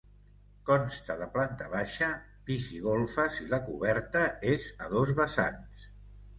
[0.69, 2.09] Consta de planta baixa,
[2.49, 4.27] pis i golfes i la coberta
[4.57, 5.89] és a dos vessants.